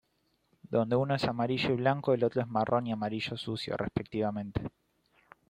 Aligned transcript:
Donde 0.63 0.95
uno 0.95 1.13
es 1.13 1.25
amarillo 1.25 1.73
y 1.73 1.75
blanco, 1.75 2.15
el 2.15 2.23
otro 2.23 2.41
es 2.41 2.47
marrón 2.47 2.87
y 2.87 2.91
amarillo 2.91 3.37
sucio, 3.37 3.77
respectivamente. 3.77 4.71